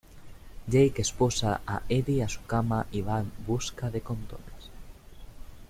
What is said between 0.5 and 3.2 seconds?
Jake esposa a Eddie a su cama y va